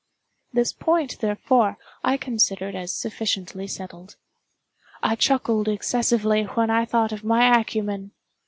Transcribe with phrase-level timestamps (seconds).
[0.51, 4.15] This point, therefore, I considered as sufficiently settled.
[5.03, 8.09] I chuckled excessively when I thought of my acumen.